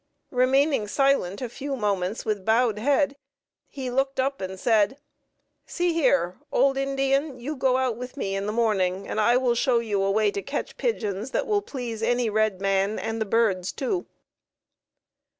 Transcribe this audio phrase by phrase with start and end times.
[0.31, 3.15] Remaining silent a few moments with bowed head,
[3.67, 4.97] he looked up and said,
[5.67, 9.53] "See here, old Indian, you go out with me in the morning and I will
[9.53, 13.25] show you a way to catch pigeons that will please any red man and the
[13.25, 14.07] birds, too."